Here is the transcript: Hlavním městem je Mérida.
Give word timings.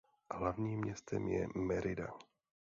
Hlavním 0.31 0.79
městem 0.79 1.27
je 1.27 1.47
Mérida. 1.55 2.13